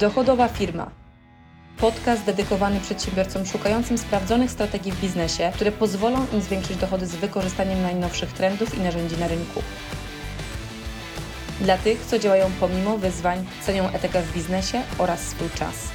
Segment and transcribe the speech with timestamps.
[0.00, 0.90] Dochodowa firma.
[1.80, 7.82] Podcast dedykowany przedsiębiorcom szukającym sprawdzonych strategii w biznesie, które pozwolą im zwiększyć dochody z wykorzystaniem
[7.82, 9.60] najnowszych trendów i narzędzi na rynku.
[11.60, 15.88] Dla tych, co działają pomimo wyzwań, cenią etykę w biznesie oraz swój czas.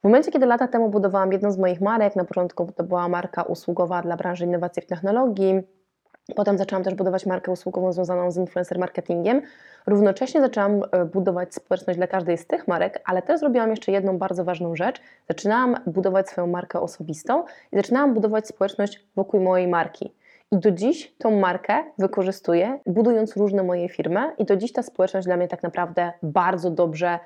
[0.00, 3.42] W momencie, kiedy lata temu budowałam jedną z moich marek, na początku to była marka
[3.42, 5.62] usługowa dla branży innowacji w technologii,
[6.36, 9.42] Potem zaczęłam też budować markę usługową związaną z influencer marketingiem.
[9.86, 14.18] Równocześnie zaczęłam e, budować społeczność dla każdej z tych marek, ale też zrobiłam jeszcze jedną
[14.18, 15.00] bardzo ważną rzecz.
[15.28, 20.14] Zaczynałam budować swoją markę osobistą i zaczynałam budować społeczność wokół mojej marki.
[20.52, 25.26] I do dziś tą markę wykorzystuję, budując różne moje firmy, i do dziś ta społeczność
[25.26, 27.18] dla mnie tak naprawdę bardzo dobrze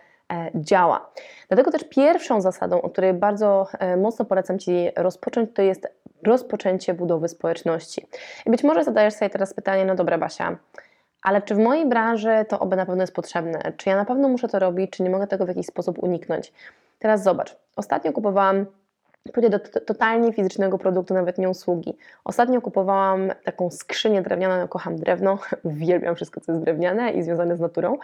[0.54, 1.10] działa.
[1.48, 5.88] Dlatego też pierwszą zasadą, o której bardzo e, mocno polecam Ci rozpocząć, to jest
[6.22, 8.06] rozpoczęcie budowy społeczności.
[8.46, 10.56] I być może zadajesz sobie teraz pytanie, no dobra Basia,
[11.22, 13.72] ale czy w mojej branży to oby na pewno jest potrzebne?
[13.76, 16.52] Czy ja na pewno muszę to robić, czy nie mogę tego w jakiś sposób uniknąć?
[16.98, 18.66] Teraz zobacz, ostatnio kupowałam
[19.32, 21.96] Pójdę do totalnie fizycznego produktu, nawet nie usługi.
[22.24, 27.56] Ostatnio kupowałam taką skrzynię drewnianą, ja kocham drewno, uwielbiam wszystko, co jest drewniane i związane
[27.56, 27.98] z naturą.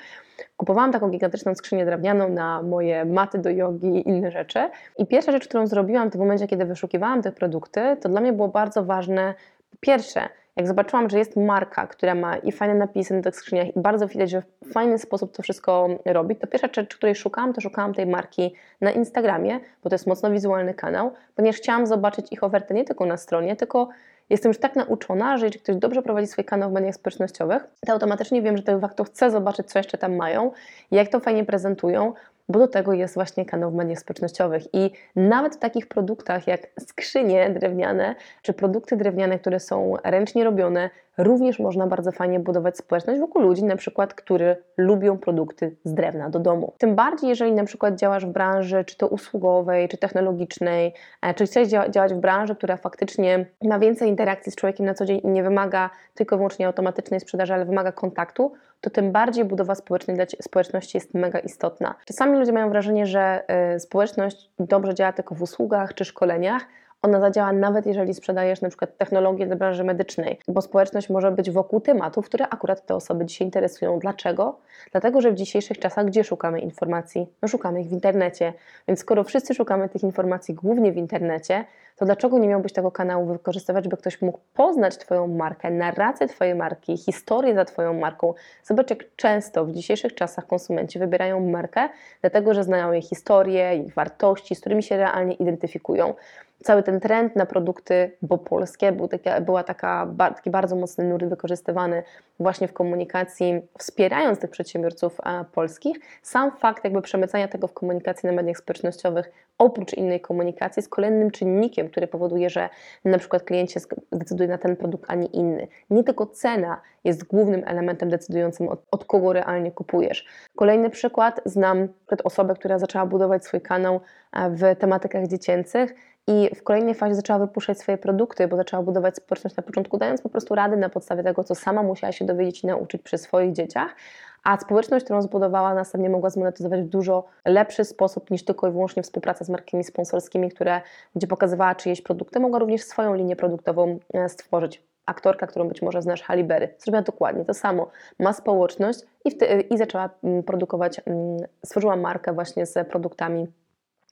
[0.57, 4.71] Kupowałam taką gigantyczną skrzynię drewnianą na moje maty do jogi i inne rzeczy.
[4.99, 8.33] I pierwsza rzecz, którą zrobiłam w tym momencie, kiedy wyszukiwałam te produkty, to dla mnie
[8.33, 9.35] było bardzo ważne,
[9.71, 13.77] po pierwsze, jak zobaczyłam, że jest marka, która ma i fajne napisy na tych skrzyniach
[13.77, 17.53] i bardzo widać, że w fajny sposób to wszystko robi, to pierwsza rzecz, której szukałam,
[17.53, 22.27] to szukałam tej marki na Instagramie, bo to jest mocno wizualny kanał, ponieważ chciałam zobaczyć
[22.31, 23.89] ich ofertę nie tylko na stronie, tylko
[24.31, 27.93] jestem już tak nauczona, że jeżeli ktoś dobrze prowadzi swój kanał w mediach społecznościowych, to
[27.93, 30.53] automatycznie wiem, że de facto chcę zobaczyć, co jeszcze tam mają,
[30.91, 32.13] jak to fajnie prezentują,
[32.51, 34.63] bo do tego jest właśnie kanał w mediach społecznościowych.
[34.75, 40.91] I nawet w takich produktach jak skrzynie drewniane, czy produkty drewniane, które są ręcznie robione,
[41.23, 46.31] również można bardzo fajnie budować społeczność wokół ludzi, na przykład, którzy lubią produkty z drewna
[46.31, 46.73] do domu.
[46.79, 51.47] Tym bardziej, jeżeli na przykład działasz w branży, czy to usługowej, czy technologicznej, e, czy
[51.47, 55.29] chcesz działać w branży, która faktycznie ma więcej interakcji z człowiekiem na co dzień i
[55.29, 60.17] nie wymaga tylko i wyłącznie automatycznej sprzedaży, ale wymaga kontaktu, to tym bardziej budowa społecznej
[60.17, 61.95] dla społeczności jest mega istotna.
[62.05, 63.43] Czasami ludzie mają wrażenie, że
[63.77, 66.63] y, społeczność dobrze działa tylko w usługach czy szkoleniach,
[67.03, 71.51] ona zadziała nawet jeżeli sprzedajesz na przykład technologię dla branży medycznej, bo społeczność może być
[71.51, 73.99] wokół tematów, które akurat te osoby dzisiaj interesują.
[73.99, 74.59] Dlaczego?
[74.93, 77.27] Dlatego, że w dzisiejszych czasach gdzie szukamy informacji?
[77.43, 78.53] No szukamy ich w internecie.
[78.89, 81.65] Więc skoro wszyscy szukamy tych informacji głównie w internecie,
[81.97, 86.55] to dlaczego nie miałbyś tego kanału wykorzystywać, by ktoś mógł poznać Twoją markę, narrację Twojej
[86.55, 88.35] marki, historię za Twoją marką?
[88.65, 91.89] Zobacz, jak często w dzisiejszych czasach konsumenci wybierają markę,
[92.21, 96.15] dlatego że znają jej historię, ich wartości, z którymi się realnie identyfikują
[96.63, 101.25] cały ten trend na produkty bo polskie był taka, była taka, taki bardzo mocny nurt
[101.25, 102.03] wykorzystywany
[102.41, 105.21] właśnie w komunikacji, wspierając tych przedsiębiorców
[105.53, 105.97] polskich.
[106.23, 111.31] Sam fakt jakby przemycania tego w komunikacji na mediach społecznościowych, oprócz innej komunikacji, jest kolejnym
[111.31, 112.69] czynnikiem, który powoduje, że
[113.05, 113.81] na przykład klient się
[114.13, 115.69] zdecyduje na ten produkt, a nie inny.
[115.91, 120.27] Nie tylko cena jest głównym elementem decydującym od, od kogo realnie kupujesz.
[120.57, 121.89] Kolejny przykład, znam
[122.25, 124.01] osobę, która zaczęła budować swój kanał
[124.33, 125.95] w tematykach dziecięcych
[126.31, 130.23] i w kolejnej fazie zaczęła wypuszczać swoje produkty, bo zaczęła budować społeczność na początku, dając
[130.23, 133.53] po prostu rady na podstawie tego, co sama musiała się dowiedzieć i nauczyć przy swoich
[133.53, 133.97] dzieciach,
[134.45, 139.03] a społeczność, którą zbudowała, następnie mogła zmonetyzować w dużo lepszy sposób niż tylko i wyłącznie
[139.03, 140.81] współpraca z markami sponsorskimi, które,
[141.17, 144.83] gdzie pokazywała czyjeś produkty, mogła również swoją linię produktową e, stworzyć.
[145.07, 147.91] Aktorka, którą być może znasz, Halibery, zrobiła dokładnie to samo.
[148.19, 149.39] Ma społeczność i,
[149.71, 153.47] i zaczęła mm, produkować, mm, stworzyła markę właśnie z produktami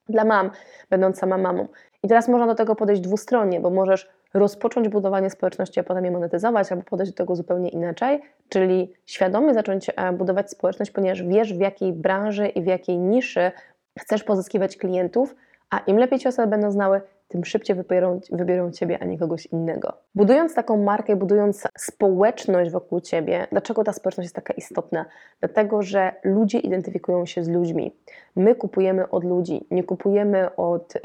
[0.08, 0.50] dla mam,
[0.90, 1.68] będąc sama mamą.
[2.02, 6.10] I teraz można do tego podejść dwustronnie, bo możesz rozpocząć budowanie społeczności, a potem je
[6.10, 11.54] monetyzować, albo podejść do tego zupełnie inaczej, czyli świadomie zacząć e, budować społeczność, ponieważ wiesz,
[11.54, 13.52] w jakiej branży i w jakiej niszy
[13.98, 15.34] chcesz pozyskiwać klientów,
[15.70, 19.46] a im lepiej Cię osoby będą znały, tym szybciej wybiorą, wybiorą Ciebie, a nie kogoś
[19.46, 19.92] innego.
[20.14, 25.06] Budując taką markę, budując społeczność wokół Ciebie, dlaczego ta społeczność jest taka istotna?
[25.40, 27.96] Dlatego, że ludzie identyfikują się z ludźmi.
[28.36, 31.00] My kupujemy od ludzi, nie kupujemy od y,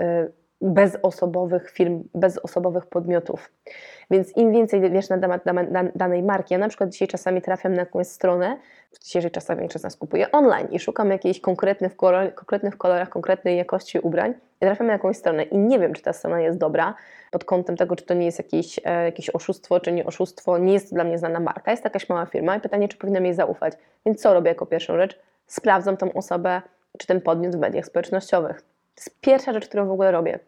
[0.64, 3.52] bezosobowych firm, bezosobowych podmiotów.
[4.12, 5.44] Więc im więcej wiesz na temat
[5.96, 8.58] danej marki, ja na przykład dzisiaj czasami trafiam na jakąś stronę,
[8.92, 13.10] w dzisiejszych czasach większość z nas kupuje online i szukam jakichś konkretnych, kolor, konkretnych kolorach,
[13.10, 16.58] konkretnej jakości ubrań i trafiam na jakąś stronę i nie wiem, czy ta strona jest
[16.58, 16.94] dobra
[17.32, 20.74] pod kątem tego, czy to nie jest jakieś, e, jakieś oszustwo, czy nie oszustwo, nie
[20.74, 23.34] jest to dla mnie znana marka, jest jakaś mała firma i pytanie, czy powinnam jej
[23.34, 23.74] zaufać.
[24.06, 25.20] Więc co robię jako pierwszą rzecz?
[25.48, 26.62] Sprawdzam tą osobę,
[26.98, 28.62] czy ten podmiot w mediach społecznościowych.
[28.62, 30.40] To jest pierwsza rzecz, którą w ogóle robię.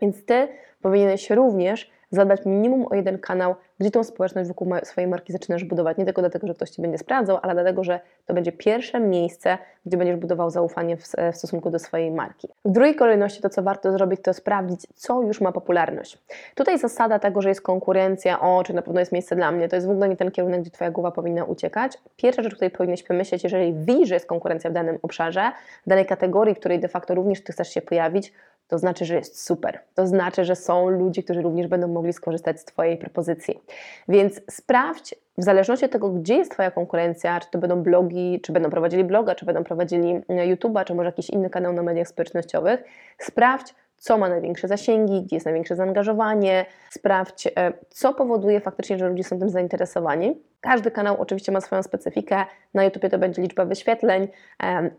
[0.00, 0.48] Więc ty
[0.82, 5.96] powinieneś również zadbać minimum o jeden kanał, gdzie tą społeczność wokół swojej marki zaczynasz budować.
[5.96, 9.58] Nie tylko dlatego, że ktoś Ci będzie sprawdzał, ale dlatego, że to będzie pierwsze miejsce,
[9.86, 11.02] gdzie będziesz budował zaufanie w,
[11.32, 12.48] w stosunku do swojej marki.
[12.64, 16.18] W drugiej kolejności to, co warto zrobić, to sprawdzić, co już ma popularność.
[16.54, 19.76] Tutaj zasada tego, że jest konkurencja, o, czy na pewno jest miejsce dla mnie, to
[19.76, 21.98] jest w ogóle nie ten kierunek, gdzie Twoja głowa powinna uciekać.
[22.16, 25.52] Pierwsza rzecz, której powinieneś pomyśleć, jeżeli widzisz, że jest konkurencja w danym obszarze,
[25.86, 28.32] w danej kategorii, w której de facto również Ty chcesz się pojawić,
[28.68, 29.78] to znaczy, że jest super.
[29.94, 33.60] To znaczy, że są ludzie, którzy również będą mogli skorzystać z Twojej propozycji.
[34.08, 38.52] Więc sprawdź, w zależności od tego, gdzie jest Twoja konkurencja, czy to będą blogi, czy
[38.52, 42.84] będą prowadzili bloga, czy będą prowadzili YouTube'a, czy może jakiś inny kanał na mediach społecznościowych,
[43.18, 49.08] sprawdź, co ma największe zasięgi, gdzie jest największe zaangażowanie, sprawdź, e, co powoduje faktycznie, że
[49.08, 50.42] ludzie są tym zainteresowani.
[50.60, 52.44] Każdy kanał oczywiście ma swoją specyfikę.
[52.74, 54.28] Na YouTube to będzie liczba wyświetleń,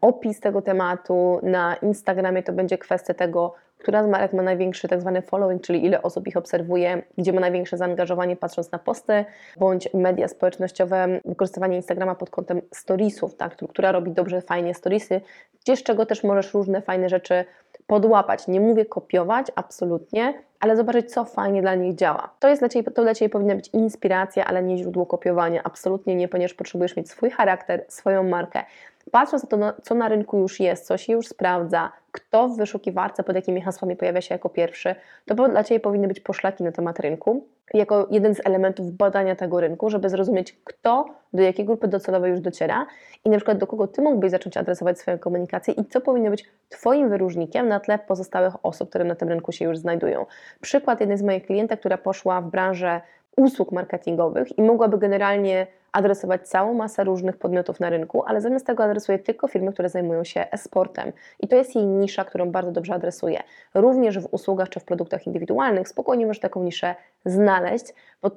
[0.02, 5.02] opis tego tematu, na Instagramie to będzie kwestia tego, która z marek ma największy tak
[5.02, 9.25] zwany following, czyli ile osób ich obserwuje, gdzie ma największe zaangażowanie patrząc na posty,
[9.57, 15.22] bądź media społecznościowe, wykorzystywanie Instagrama pod kątem storiesów, tak, która robi dobrze, fajnie storiesy,
[15.62, 17.46] gdzie z czego też możesz różne fajne rzeczy
[17.88, 18.48] podłapać.
[18.48, 22.30] Nie mówię kopiować, absolutnie, ale zobaczyć, co fajnie dla nich działa.
[22.40, 25.62] To, jest dla Ciebie, to dla Ciebie powinna być inspiracja, ale nie źródło kopiowania.
[25.64, 28.64] Absolutnie nie, ponieważ potrzebujesz mieć swój charakter, swoją markę.
[29.12, 33.24] Patrząc na to, co na rynku już jest, co się już sprawdza, kto w wyszukiwarce
[33.24, 37.00] pod jakimi hasłami pojawia się jako pierwszy, to dla Ciebie powinny być poszlaki na temat
[37.00, 42.31] rynku, jako jeden z elementów badania tego rynku, żeby zrozumieć, kto do jakiej grupy docelowej
[42.31, 42.86] już dociera
[43.25, 46.46] i na przykład do kogo Ty mógłbyś zacząć adresować swoją komunikację i co powinno być
[46.69, 50.25] Twoim wyróżnikiem na tle pozostałych osób, które na tym rynku się już znajdują.
[50.62, 53.02] Przykład jednej z moich klientek, która poszła w branżę
[53.38, 58.84] usług marketingowych i mogłaby generalnie adresować całą masę różnych podmiotów na rynku, ale zamiast tego
[58.84, 61.12] adresuje tylko firmy, które zajmują się e-sportem.
[61.40, 63.44] I to jest jej nisza, którą bardzo dobrze adresuje.
[63.74, 66.96] Również w usługach czy w produktach indywidualnych spokojnie możesz taką niszę
[67.26, 68.32] znaleźć, bo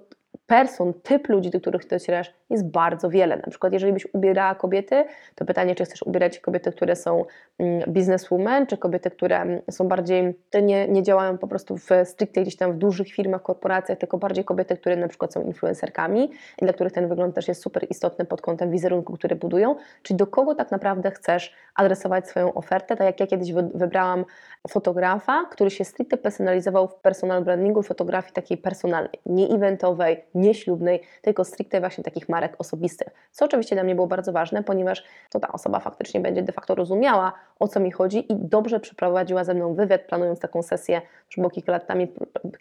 [0.48, 3.36] person, typ ludzi, do których docierasz, jest bardzo wiele.
[3.36, 5.04] Na przykład, jeżeli byś ubierała kobiety,
[5.34, 7.24] to pytanie, czy chcesz ubierać kobiety, które są
[7.58, 11.88] mm, businesswomen, czy kobiety, które mm, są bardziej, te nie, nie działają po prostu w
[12.04, 16.30] stricte gdzieś tam w dużych firmach, korporacjach, tylko bardziej kobiety, które na przykład są influencerkami
[16.62, 19.76] i dla których ten wygląd też jest super istotny pod kątem wizerunku, który budują.
[20.02, 22.96] Czyli do kogo tak naprawdę chcesz adresować swoją ofertę?
[22.96, 24.24] Tak jak ja kiedyś wybrałam
[24.68, 31.02] fotografa, który się stricte personalizował w personal brandingu, fotografii takiej personalnej, nie eventowej, nie ślubnej,
[31.22, 33.08] tylko stricte właśnie takich marek osobistych.
[33.32, 36.74] Co oczywiście dla mnie było bardzo ważne, ponieważ to ta osoba faktycznie będzie de facto
[36.74, 41.02] rozumiała, o co mi chodzi i dobrze przeprowadziła ze mną wywiad, planując taką sesję,
[41.36, 41.86] było kilka lat,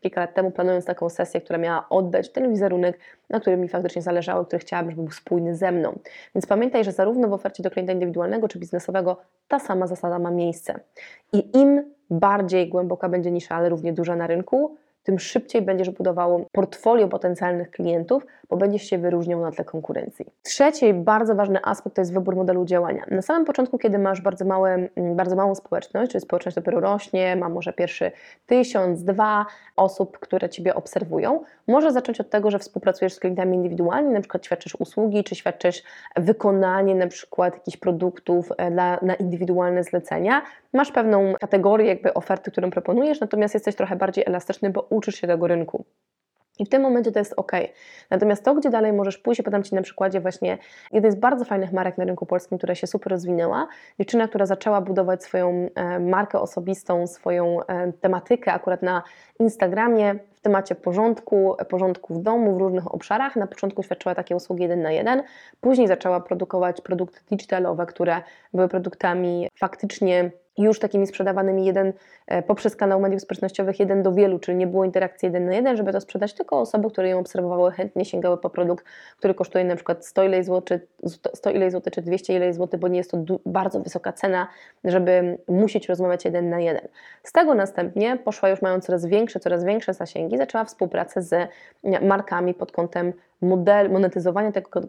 [0.01, 4.01] kilka lat temu, planując taką sesję, która miała oddać ten wizerunek, na którym mi faktycznie
[4.01, 5.99] zależało, który chciałabym, żeby był spójny ze mną.
[6.35, 10.31] Więc pamiętaj, że zarówno w ofercie do klienta indywidualnego czy biznesowego ta sama zasada ma
[10.31, 10.79] miejsce.
[11.33, 14.77] I im bardziej głęboka będzie nisza, ale równie duża na rynku,
[15.07, 20.25] tym szybciej będziesz budował portfolio potencjalnych klientów, bo będziesz się wyróżniał na tle konkurencji.
[20.43, 23.05] Trzeci bardzo ważny aspekt to jest wybór modelu działania.
[23.11, 27.35] Na samym początku, kiedy masz bardzo, małe, mm, bardzo małą społeczność, czyli społeczność dopiero rośnie,
[27.35, 28.11] ma może pierwszy
[28.45, 29.45] tysiąc, dwa
[29.75, 34.45] osób, które Ciebie obserwują, może zacząć od tego, że współpracujesz z klientami indywidualnie, na przykład
[34.45, 35.83] świadczysz usługi, czy świadczysz
[36.15, 40.41] wykonanie na przykład jakichś produktów e, dla, na indywidualne zlecenia.
[40.73, 45.27] Masz pewną kategorię jakby oferty, którą proponujesz, natomiast jesteś trochę bardziej elastyczny, bo uczysz się
[45.27, 45.85] tego rynku.
[46.59, 47.51] I w tym momencie to jest ok.
[48.09, 50.57] Natomiast to, gdzie dalej możesz pójść, podam Ci na przykładzie właśnie
[50.91, 53.67] jednej z bardzo fajnych marek na rynku polskim, która się super rozwinęła.
[53.99, 59.03] Dziewczyna, która zaczęła budować swoją e, markę osobistą, swoją e, tematykę akurat na
[59.39, 63.35] Instagramie w temacie porządku, porządku w domu, w różnych obszarach.
[63.35, 65.23] Na początku świadczyła takie usługi jeden na jeden,
[65.61, 68.21] później zaczęła produkować produkty digitalowe, które
[68.53, 71.93] były produktami faktycznie już takimi sprzedawanymi jeden
[72.27, 75.77] e, poprzez kanał mediów społecznościowych jeden do wielu, czyli nie było interakcji jeden na jeden,
[75.77, 78.85] żeby to sprzedać, tylko osoby, które ją obserwowały, chętnie sięgały po produkt,
[79.17, 80.81] który kosztuje na przykład 100 ile złotych,
[81.33, 84.47] 100 ile złotych czy 200 ile złotych, bo nie jest to bardzo wysoka cena,
[84.83, 86.87] żeby musieć rozmawiać jeden na jeden.
[87.23, 91.49] Z tego następnie poszła już mając coraz większe, coraz większe zasięgi, zaczęła współpracę z
[92.01, 94.81] markami pod kątem model monetyzowania tego,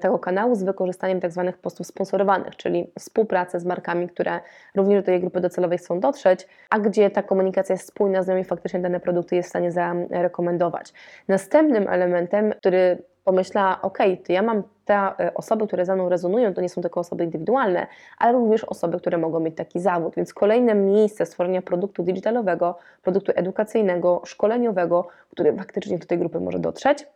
[0.00, 4.40] tego kanału z wykorzystaniem tak zwanych postów sponsorowanych, czyli współpracę z markami, które
[4.74, 8.44] również do jej grupy docelowej chcą dotrzeć, a gdzie ta komunikacja jest spójna z nami,
[8.44, 10.92] faktycznie dane produkty jest w stanie zarekomendować.
[11.28, 16.54] Następnym elementem, który pomyślała, ok, to ja mam te e, osoby, które ze mną rezonują,
[16.54, 17.86] to nie są tylko osoby indywidualne,
[18.18, 20.14] ale również osoby, które mogą mieć taki zawód.
[20.16, 26.58] Więc kolejne miejsce stworzenia produktu digitalowego, produktu edukacyjnego, szkoleniowego, który faktycznie do tej grupy może
[26.58, 27.06] dotrzeć,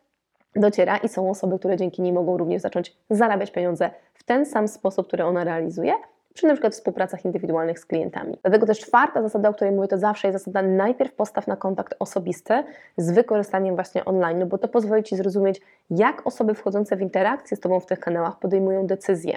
[0.56, 4.68] dociera i są osoby, które dzięki niej mogą również zacząć zarabiać pieniądze w ten sam
[4.68, 5.92] sposób, który ona realizuje,
[6.36, 8.38] przy na przykład współpracach indywidualnych z klientami.
[8.42, 11.94] Dlatego też czwarta zasada, o której mówię, to zawsze jest zasada najpierw postaw na kontakt
[11.98, 12.64] osobisty
[12.96, 15.60] z wykorzystaniem właśnie online, no bo to pozwoli Ci zrozumieć,
[15.90, 19.36] jak osoby wchodzące w interakcję z Tobą w tych kanałach podejmują decyzje.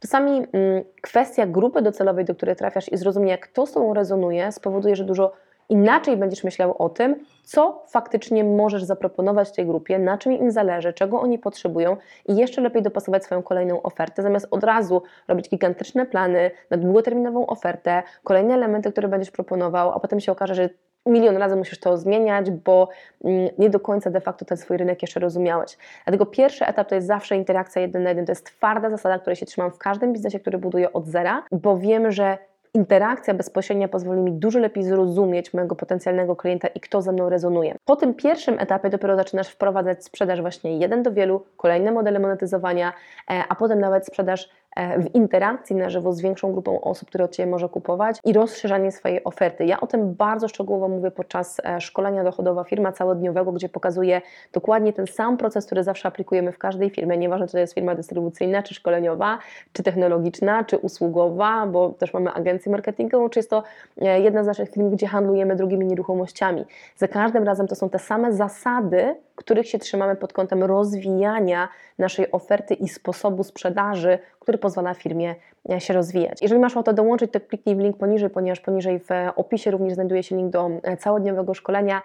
[0.00, 4.52] Czasami mm, kwestia grupy docelowej, do której trafiasz i zrozumienie, jak to z Tobą rezonuje,
[4.52, 5.32] spowoduje, że dużo
[5.68, 10.92] inaczej będziesz myślał o tym, co faktycznie możesz zaproponować tej grupie, na czym im zależy,
[10.92, 11.96] czego oni potrzebują
[12.28, 17.46] i jeszcze lepiej dopasować swoją kolejną ofertę, zamiast od razu robić gigantyczne plany na długoterminową
[17.46, 20.68] ofertę, kolejne elementy, które będziesz proponował, a potem się okaże, że
[21.06, 22.88] milion razy musisz to zmieniać, bo
[23.24, 25.78] mm, nie do końca de facto ten swój rynek jeszcze rozumiałeś.
[26.04, 28.26] Dlatego pierwszy etap to jest zawsze interakcja jeden na jeden.
[28.26, 31.78] To jest twarda zasada, której się trzymam w każdym biznesie, który buduję od zera, bo
[31.78, 32.38] wiem, że
[32.78, 37.74] interakcja bezpośrednia pozwoli mi dużo lepiej zrozumieć mojego potencjalnego klienta i kto ze mną rezonuje.
[37.84, 42.92] Po tym pierwszym etapie dopiero zaczynasz wprowadzać sprzedaż właśnie jeden do wielu, kolejne modele monetyzowania,
[43.30, 47.30] e, a potem nawet sprzedaż w interakcji na żywo z większą grupą osób, które od
[47.30, 49.64] Ciebie może kupować i rozszerzanie swojej oferty.
[49.64, 54.20] Ja o tym bardzo szczegółowo mówię podczas e, szkolenia dochodowa firma całodniowego, gdzie pokazuję
[54.52, 57.94] dokładnie ten sam proces, który zawsze aplikujemy w każdej firmie, nieważne czy to jest firma
[57.94, 59.38] dystrybucyjna, czy szkoleniowa,
[59.72, 63.62] czy technologiczna, czy usługowa, bo też mamy agencję marketingową, czy jest to
[63.96, 66.64] jedna z naszych firm, gdzie handlujemy drugimi nieruchomościami.
[66.96, 71.68] Za każdym razem to są te same zasady, których się trzymamy pod kątem rozwijania
[71.98, 75.34] naszej oferty i sposobu sprzedaży, który pozwala firmie
[75.70, 76.42] e, się rozwijać.
[76.42, 80.22] Jeżeli masz ochotę dołączyć, to kliknij w link poniżej, ponieważ poniżej w opisie również znajduje
[80.22, 82.02] się link do e, całodniowego szkolenia.